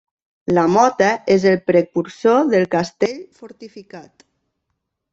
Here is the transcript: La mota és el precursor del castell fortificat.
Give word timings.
La 0.53 0.63
mota 0.75 1.09
és 1.35 1.45
el 1.51 1.59
precursor 1.69 2.51
del 2.57 2.67
castell 2.75 3.17
fortificat. 3.43 4.31